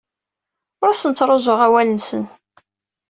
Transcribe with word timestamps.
Ur 0.83 0.87
asen-ttruẓuɣ 0.93 1.59
awal-nsen. 1.67 2.23